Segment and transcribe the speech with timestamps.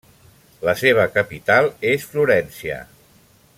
[0.67, 2.83] La seva capital és Florència.